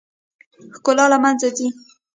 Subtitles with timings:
[0.75, 1.67] ښکلا له منځه ځي.